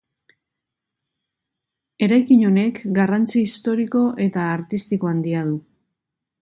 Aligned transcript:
Eraikin 2.07 2.47
honek 2.49 2.81
garrantzi 2.97 3.45
historiko 3.51 4.03
eta 4.29 4.49
artistiko 4.57 5.13
handia 5.13 5.47
du. 5.53 5.59